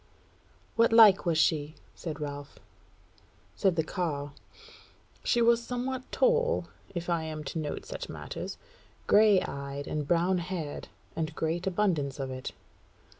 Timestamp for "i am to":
7.07-7.59